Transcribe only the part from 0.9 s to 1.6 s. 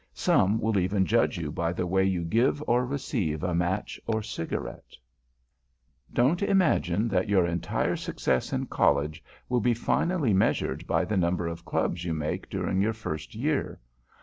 judge you